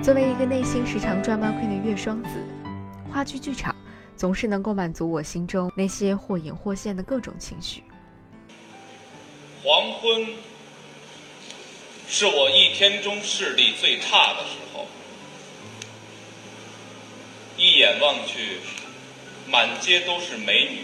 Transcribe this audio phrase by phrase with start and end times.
[0.00, 2.30] 作为一个内心时常 drama queen 的月双子，
[3.12, 3.76] 话剧剧场
[4.16, 7.82] 总是能够满足我心中那些或隐或现的各种情绪。
[9.62, 10.26] 黄昏
[12.08, 14.86] 是我一天中视力最差的时候，
[17.58, 18.60] 一眼望去，
[19.46, 20.78] 满街都是美女，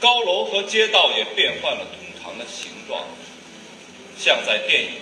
[0.00, 3.04] 高楼和街道也变换了通常的形状，
[4.16, 4.98] 像在电影里。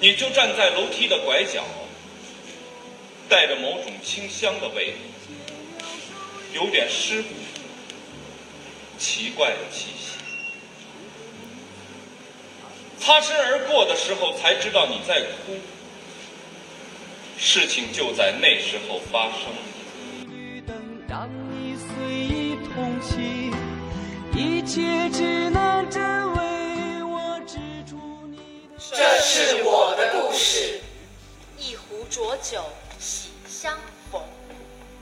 [0.00, 1.64] 你就站在楼梯的拐角，
[3.28, 4.94] 带着某种清香的味。
[6.52, 7.24] 有点湿，
[8.98, 10.18] 奇怪的气息。
[12.98, 15.56] 擦身而过的时候，才知道你在哭。
[17.38, 19.40] 事情就在那时候发生。
[21.08, 21.28] 当。
[24.36, 25.63] 一切只能
[28.96, 30.80] 这是我的故事。
[31.58, 32.62] 一壶浊酒
[33.00, 33.76] 喜相
[34.08, 34.22] 逢。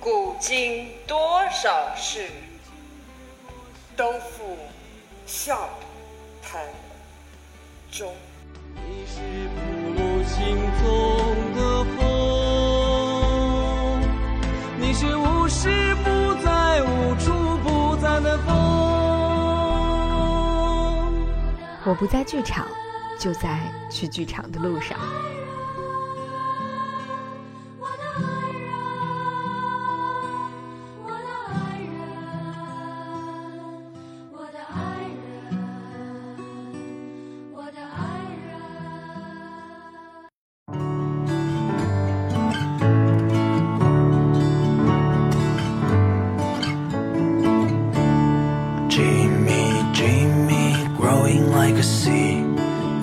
[0.00, 2.30] 古今多少事，
[3.94, 4.56] 都付
[5.26, 5.68] 笑
[6.42, 6.66] 谈
[7.90, 8.14] 中。
[8.74, 9.20] 你是
[9.54, 10.88] 不露心中
[11.54, 12.00] 的风，
[14.80, 18.48] 你是无时不在、无处不在的风。
[21.84, 22.66] 我不在剧场，
[23.22, 23.56] 就在
[23.88, 24.98] 去剧场的路上。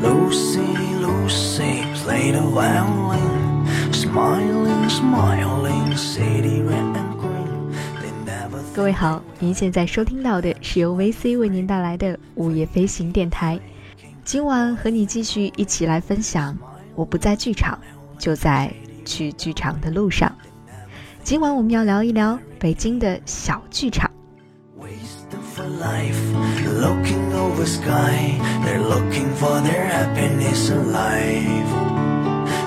[0.02, 0.62] Lucy,
[1.02, 7.74] Lucy, play the violin, smiling, smiling, city red and green.
[8.00, 8.62] They never.
[8.74, 13.60] 各位好，您现在收听到的是由 VC 为您带来的午夜飞行电台。
[14.24, 16.58] 今晚和你继续一起来分享，
[16.96, 17.78] 我不在剧场，
[18.18, 18.74] 就在
[19.04, 20.34] 去剧场的路上。
[21.24, 24.10] 今晚我们要聊一聊北京的小剧场。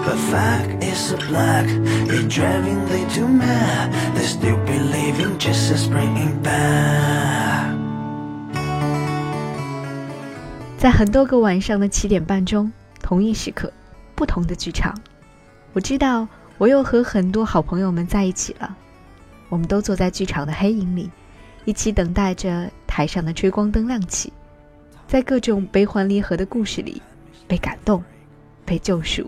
[0.05, 1.67] But fact is a black,
[2.09, 3.93] it driving they too mad.
[4.15, 7.72] They still believing Jesus bringing back.
[10.77, 13.72] 在很多个晚上的七点半钟，同一时刻，
[14.17, 14.93] 不同的剧场。
[15.72, 16.27] 我知道，
[16.59, 18.77] 我又和很多好朋友们在一起了。
[19.49, 21.11] 我们都坐在剧场的黑影里，
[21.65, 24.30] 一起等待着台上的追光灯亮起，
[25.08, 27.00] 在各种悲欢离合的故事里，
[27.48, 28.04] 被感动，
[28.66, 29.26] 被救赎。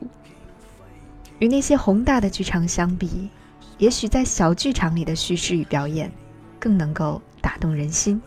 [1.39, 3.31] 与那些宏大的剧场相比，
[3.79, 6.13] 也许在小剧场里的叙事与表演，
[6.59, 8.21] 更能够打动人心，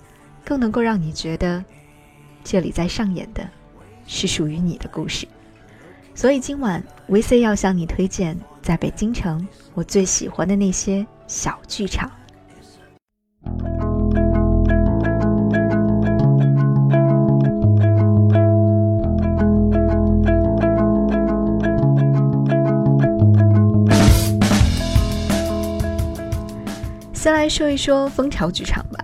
[0.43, 1.63] 更能够让你觉得，
[2.43, 3.47] 这里在上演的，
[4.07, 5.27] 是属于你的故事。
[6.15, 12.11] 所以今晚维 C 要向你推荐，在北京城我最喜欢的那些小剧场。
[27.27, 29.03] 先来说一说蜂巢剧场吧。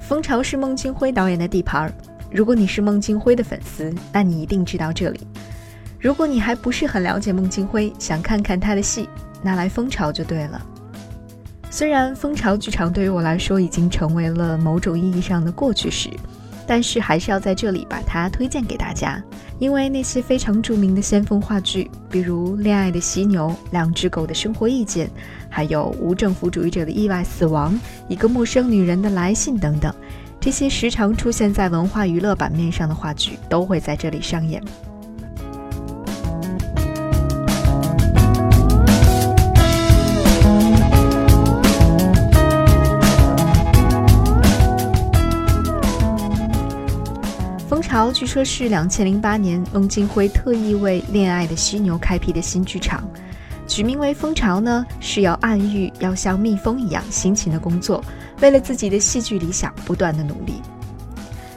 [0.00, 1.92] 蜂巢是孟京辉导演的地盘儿
[2.30, 5.20] 如果你是孟京辉的粉丝，那你一定知道这里。
[5.98, 9.06] 如果你还不是很了解孟京辉，想看看他的戏，
[9.42, 10.58] 那来蜂巢就对了。
[11.68, 16.08] 虽然蜂巢剧场对于我来说已经成为了某种意义上的过去式，
[16.70, 19.20] 但是还是要在这里把它推荐给大家，
[19.58, 25.08] 因为那些非常著名的先锋话剧，比如《恋爱的犀牛》《两只狗的生活意见》。
[25.48, 27.76] 还有无政府主义者的意外死亡，
[28.06, 29.92] 一个陌生女人的来信等等，
[30.38, 34.62] 这些时常出现在文化娱乐版面上的话剧都会在这里上演。
[47.70, 53.08] 蜂巢据说是两千零八年孟京辉特意为《恋爱的犀牛》开辟的新剧场。
[53.64, 58.02] 取名为蜂巢呢，是要暗喻要像蜜蜂一样辛勤的工作，
[58.40, 60.54] 为了自己的戏剧理想不断的努力。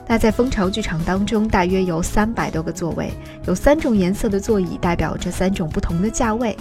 [0.07, 3.11] 那在蜂巢剧场当中，大约有三百多个座位，
[3.47, 6.55] 有三种颜色的座椅，代表着三种不同的价位。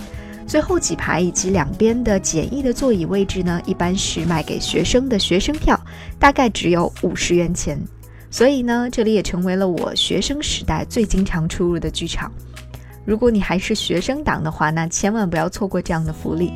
[0.46, 5.78] 最后几排以及两边的简易的座椅位置呢，一般是卖给学生的学生票，
[6.18, 7.78] 大概只有五十元钱。
[8.32, 12.32] 所以呢，这里也成为了我学生时代最经常出入的剧场。
[13.04, 16.50] 如果你还是学生党的话，那千万不要错过这样的福利。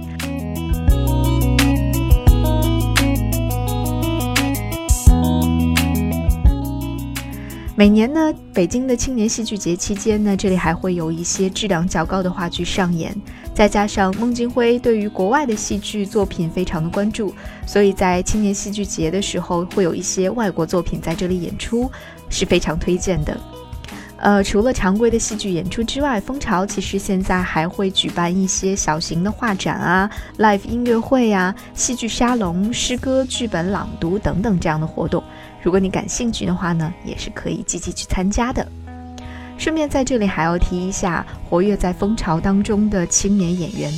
[7.77, 13.15] 每年呢，北京的青年戏剧节期间呢，这里还会有一些质量较高的话剧上演。
[13.57, 17.35] 再加上孟京辉对于国外的戏剧作品非常的关注，
[17.67, 21.91] 所以在青年戏剧节的时候，会有一些外国作品在这里演出，
[22.29, 23.35] 是非常推荐的。
[24.19, 35.25] 呃，除了常规的戏剧演出之外，蜂巢其实现在还会举办一些小型的画展啊、live 音乐会啊、戏剧沙龙、诗歌剧本朗读等等这样的活动。
[35.63, 38.67] 如果你感兴趣的话呢，也是可以积极去参加的。
[39.59, 43.93] 顺便在这里还要提一下，活跃在蜂巢当中的青年演员，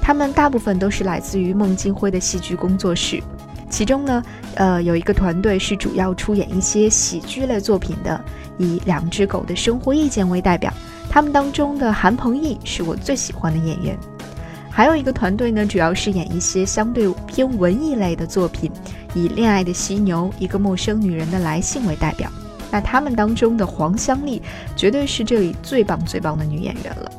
[0.00, 3.22] 他们大部分都是来自于孟京辉的戏剧工作室。
[3.68, 4.22] 其中呢，
[4.56, 8.20] 呃，有一个团队是主要出演一些喜剧类作品的，
[8.58, 10.72] 以两只狗的生活意见为代表。
[11.08, 13.96] 他们当中的韩鹏毅是我最喜欢的演员。
[14.68, 18.70] 还有一个团队呢，主要是演一些相对偏文艺类的作品，
[19.14, 22.30] 以《恋爱的犀牛》《一个陌生女人的来信》为代表。
[22.70, 24.40] 那他们当中的黄香丽
[24.76, 27.10] 绝对是这里最棒最棒的女演员了。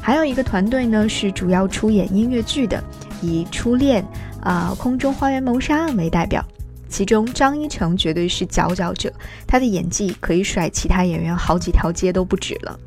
[0.00, 2.82] 还有一个团队呢，是主要出演音乐剧的，
[3.22, 4.02] 以《初恋》。
[4.44, 6.44] 啊，空中花园谋杀案为代表，
[6.86, 9.10] 其中张一成绝对是佼佼者，
[9.46, 12.78] 他的演技可以甩其他演员好几条街都不止了。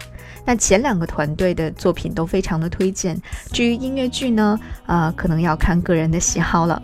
[0.45, 3.19] 那前两个团队的作品都非常的推荐，
[3.51, 6.79] 至于音乐剧呢，啊，可能要看个人的喜好了。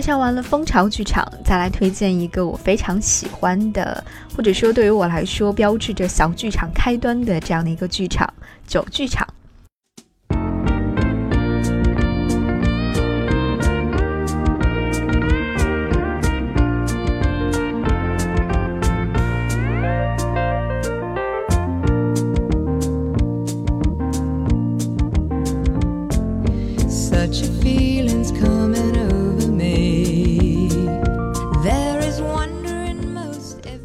[0.00, 4.02] 介绍完了蜂巢剧场，再来推荐一个我非常喜欢的，
[4.34, 8.26] 或者说对于我来说标志着小剧场开端的这样的一个剧场——
[8.66, 9.28] 九剧场。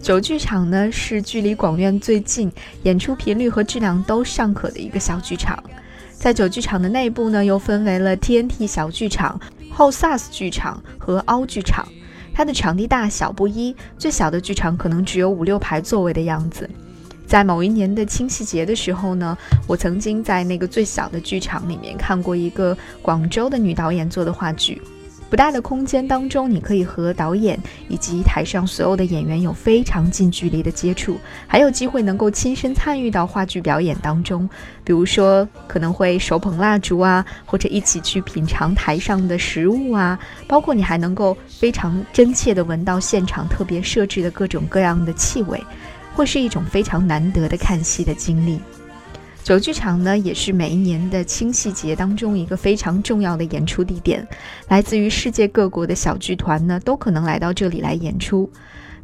[0.05, 2.51] 九剧场呢是距离广院最近，
[2.83, 5.57] 演出频率和质量都尚可的一个小剧场。
[6.13, 9.41] 在九剧场的内部呢，又分为了 TNT 小剧场、
[9.71, 11.87] 后 SAS 剧场和凹剧场。
[12.35, 16.69] 它的场地大小不一，最小的剧场可能只有五六排座位的样子。
[17.25, 19.35] 在某一年的清戏节的时候呢，
[19.65, 24.79] 我曾经在那个最小的剧场里面看过一个广州的女导演做的话剧。
[25.27, 31.17] 不大的空间当中，你可以和导演以及台上所有的演员有非常近距离的接触，
[31.47, 34.47] 还有机会能够亲身参与到话剧表演当中。
[34.83, 40.17] 比如说，可能会手捧蜡烛啊，或者一起去品尝台上的食物啊，
[40.47, 45.61] 包括你还能够非常真切地闻到现场特别设置的各种各样的气味，
[46.13, 48.59] 会是一种非常难得的看戏的经历。
[49.45, 54.27] 九剧场呢，也是每一年的清戏节当中一个非常重要的演出地点。
[54.69, 58.49] 来自于世界各国的小剧团呢，都可能来到这里来演出。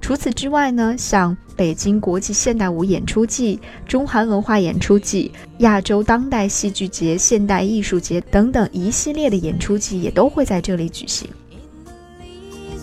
[0.02, 11.30] 除此之外呢，像北京国际现代舞演出季、中韩文化演出季、亚洲当代戏剧节、现代艺术节等等一系列的演出季，也都会在这里举行。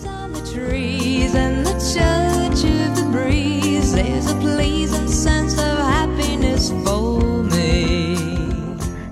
[0.01, 4.88] And the trees and the church of the breeze is a place.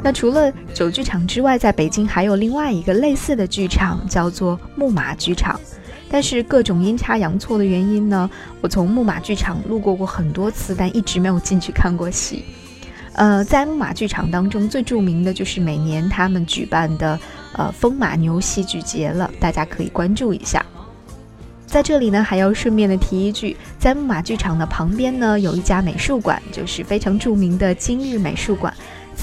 [0.07, 5.59] 那除了九剧场之外，在北京还有另外一个类似的剧场，叫做木马剧场。
[6.09, 8.29] 但是各种阴差阳错的原因呢，
[8.61, 12.45] 我从木马剧场路过过很多次，但一直没有进去看过戏。
[13.15, 17.19] 呃，在木马剧场当中，最著名的就是每年他们举办的
[17.51, 20.65] 呃风马牛戏剧节了，大家可以关注一下。
[21.65, 28.73] 在这里呢，还要顺便的提一句，在木马剧场的旁边呢，有一家美术馆，就是非常著名的今日美术馆。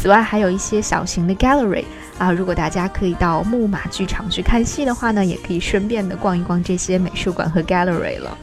[0.04, 1.82] 此外还有一些小型的 gallery
[2.18, 8.36] 啊如果大家可以到木马剧场去看戏的话呢也可以顺便的逛一逛这些美术馆和 gallery 了。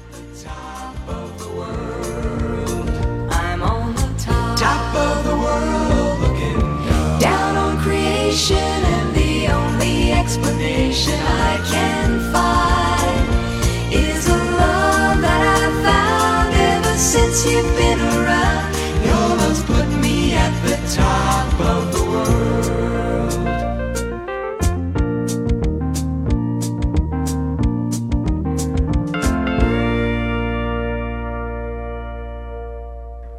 [17.43, 18.50] You've been around.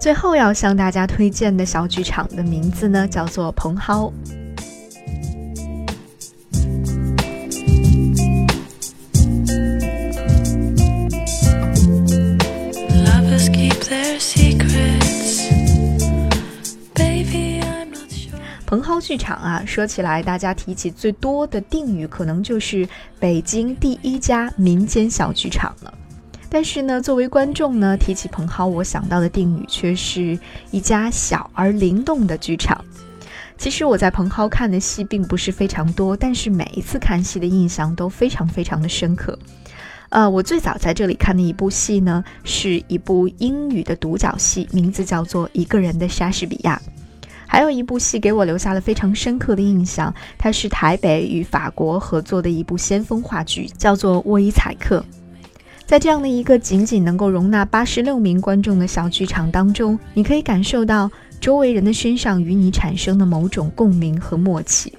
[0.02, 4.12] 最后要向大家推荐的小剧场的名字呢叫做蓬蒿。
[19.12, 22.88] 剧场啊，说起来，大家提起最多的定语，可能就是
[23.20, 25.92] 北京第一家民间小剧场了。
[26.48, 30.38] 但是呢，作为观众呢，提起彭浩，我想到的定语却是
[30.70, 32.82] 一家小而灵动的剧场。
[33.58, 39.38] 其实我在彭浩看的戏并不是非常多，但是每一次看戏的印象都非常非常的深刻。
[40.08, 46.80] 呃，我最早在这里看的一部戏呢，是一部英语的独角戏，名字叫做《一个人的莎士比亚》。
[47.52, 55.00] 还有一部戏给我留下了非常深刻的印象，它是台北与法国合作的一部先锋话剧，叫做《沃伊采克》。
[55.84, 61.10] 在这样的一个仅仅能够容纳八十六名观众的小剧场当中，你可以感受到
[61.42, 64.90] 周围人的身上与你产生的某种共鸣和默契。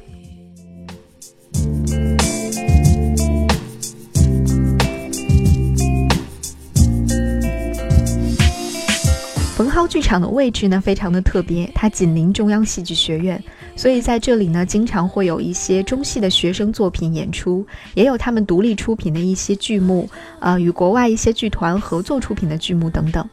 [9.64, 13.42] 蓬蒿剧场的位置呢，非常的特别，它紧邻中央戏剧学院，
[13.78, 20.10] 所以在这里呢，经常会有一些中戏的学生作品演出，也有他们独立出品的一些剧目，
[20.42, 23.26] 呃，与国外一些剧团合作出品的剧目等等。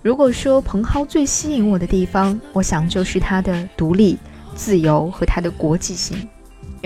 [0.00, 4.16] 如果说蓬蒿最吸引我的地方，我想就是它的独立、
[4.54, 6.16] 自由和它的国际性。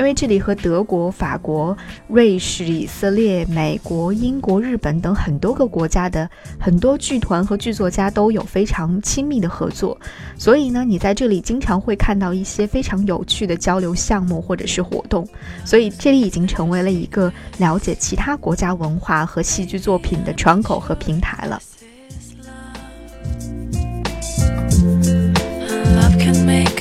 [0.01, 1.77] 因为这里和德国、法国、
[2.09, 6.27] 瑞士、以色列、美国、英国、日本等很多个国家的
[6.59, 10.01] 很多剧团和剧作家都有非常亲密的合作，
[10.39, 15.29] 所以呢，你在这里经常会看到一些非常有趣的交流项目或者是活动，
[15.67, 21.61] 所以这里已经成为了一个了解其他国家文化和戏剧作品的窗口和平台了。
[25.95, 26.80] Love can make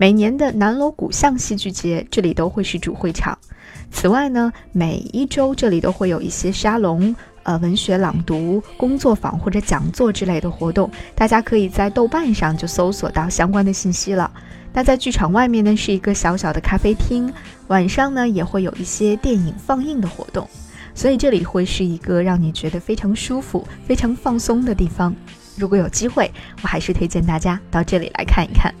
[0.00, 3.36] 每年的南锣鼓巷戏剧节，这里都会是主会场。
[3.90, 14.30] 此外呢，每一周这里都会有一些沙龙、呃文学朗读、工作坊或者讲座之类的活动，大家可以在豆瓣上就搜索到相关的信息了。
[14.72, 17.32] 那在剧场外面呢，是一个小小的咖啡厅，
[17.66, 20.48] 晚上呢也会有一些电影放映的活动，
[20.94, 25.12] 所以这里会是一个让你觉得非常舒服、非常放松的地方。
[25.56, 26.30] 如果有机会，
[26.62, 28.72] 我还是推荐大家到这里来看一看。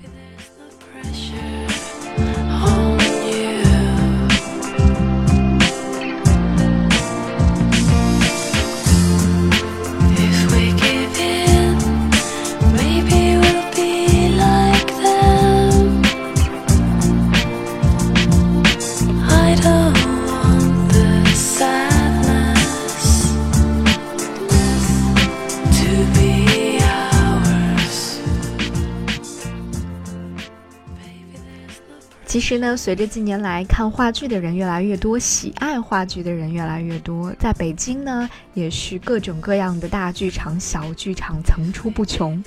[32.48, 42.42] 实呢，随着近年来看话剧的人越来越多，喜爱话剧的人越来越多，在北京呢，也是各种各样的大剧场、小剧场层出不穷。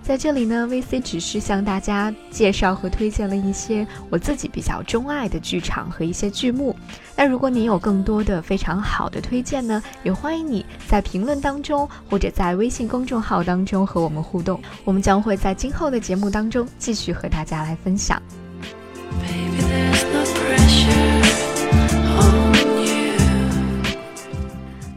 [0.00, 6.76] 在这里呢，VC 只是向大家介绍和推荐了一些我自己比较钟爱的剧场和一些剧目。
[7.16, 14.60] 那如果你有更多的非常好的推荐呢，也欢迎你在评论当中或者在微信公众号当中和我们互动。
[14.84, 18.22] 我们将会在今后的节目当中继续和大家来分享。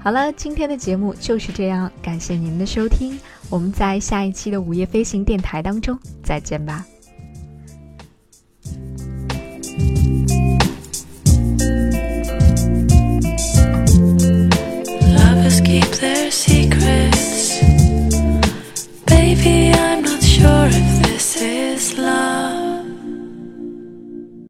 [0.03, 3.19] 好了，今天的节目就是这样，感谢您的收听，
[3.50, 6.85] 我们在下一期的午夜飞行电台当中再见吧。
[15.63, 17.59] Keep their secrets.
[19.05, 21.85] Baby, I'm not sure if this is.